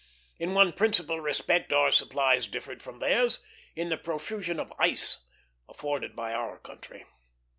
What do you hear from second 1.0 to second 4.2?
respect our supplies differed from theirs in the